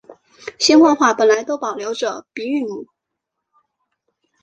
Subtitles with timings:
[0.57, 2.87] 兴化话本来都保留着的鼻韵母。